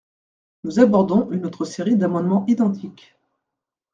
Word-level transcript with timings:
Nous 0.63 0.79
abordons 0.79 1.29
une 1.29 1.45
autre 1.45 1.63
série 1.63 1.95
d’amendements 1.95 2.43
identiques. 2.47 3.15